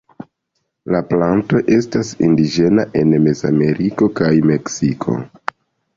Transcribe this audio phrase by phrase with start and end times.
[0.93, 5.21] La planto estas indiĝena en Mezameriko kaj Meksiko.